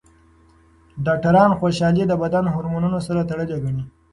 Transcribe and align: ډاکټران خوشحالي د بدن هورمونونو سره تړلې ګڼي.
ډاکټران 1.05 1.51
خوشحالي 1.59 2.03
د 2.07 2.13
بدن 2.21 2.45
هورمونونو 2.53 2.97
سره 3.07 3.27
تړلې 3.29 3.55
ګڼي. 3.63 3.83